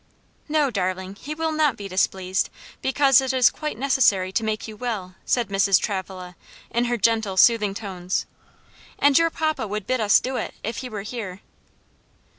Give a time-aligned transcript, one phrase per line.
[0.49, 2.49] "No, darling, he will not be displeased,
[2.81, 5.79] because it is quite necessary to make you well." said Mrs.
[5.79, 6.35] Travilla
[6.71, 8.25] in her gentle, soothing tones;
[8.97, 11.41] "and your papa would bid us do it, if he were here."